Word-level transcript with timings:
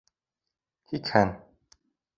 Һикһән 0.95 1.37